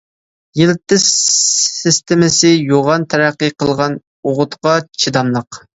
يىلتىز 0.59 1.05
سىستېمىسى 1.73 2.53
يوغان 2.73 3.07
تەرەققىي 3.15 3.57
قىلغان، 3.61 4.03
ئوغۇتقا 4.29 4.79
چىداملىق. 5.03 5.67